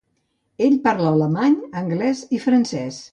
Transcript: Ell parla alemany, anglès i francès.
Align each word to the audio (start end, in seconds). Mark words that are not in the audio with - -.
Ell 0.67 0.77
parla 0.87 1.11
alemany, 1.17 1.57
anglès 1.83 2.23
i 2.39 2.41
francès. 2.47 2.99